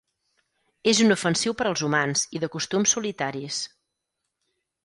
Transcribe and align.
És 0.91 1.01
inofensiu 1.07 1.55
per 1.59 1.67
als 1.71 1.83
humans 1.89 2.25
i 2.39 2.43
de 2.45 2.51
costums 2.57 2.97
solitaris. 2.97 3.63